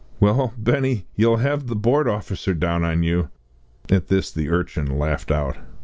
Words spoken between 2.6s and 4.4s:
on you." At this